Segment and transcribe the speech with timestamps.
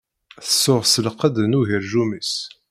[0.45, 2.33] Tsuɣ s lqedd n ugerjum-is.